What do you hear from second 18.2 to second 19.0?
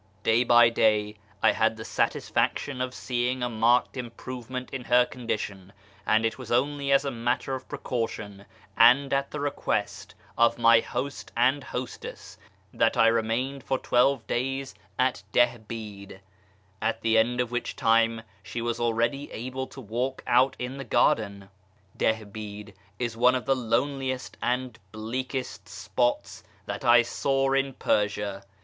she was